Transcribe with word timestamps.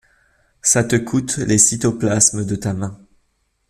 ça 0.63 0.83
te 0.83 0.95
coûte 0.95 1.37
les 1.37 1.59
cytoplasmes 1.59 2.43
de 2.43 2.55
ta 2.55 2.73
main. 2.73 2.99